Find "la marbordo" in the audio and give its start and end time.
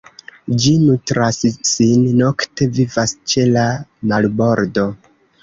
3.53-4.89